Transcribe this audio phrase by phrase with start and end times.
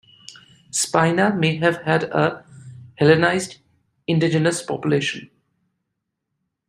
[0.71, 2.43] Spina may have had a
[2.99, 3.59] Hellenised
[4.07, 5.29] indigenous population.